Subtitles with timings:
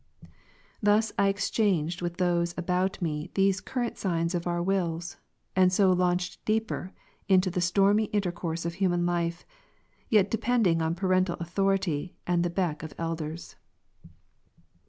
[0.81, 5.17] Thus I exchanged with those about me these current signs of our wills,
[5.55, 6.91] and so launched deeper
[7.29, 9.45] into the stormy intercourse of human life,
[10.09, 13.57] yet depending on parental authority and the beck of elders.